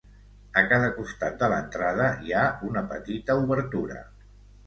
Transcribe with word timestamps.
A 0.61 0.61
cada 0.69 0.87
costat 0.93 1.35
de 1.41 1.49
l'entrada, 1.51 2.07
hi 2.27 2.33
ha 2.39 2.45
una 2.69 2.85
petita 2.93 3.35
obertura. 3.45 4.01